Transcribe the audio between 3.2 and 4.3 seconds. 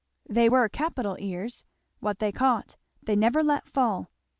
let fall.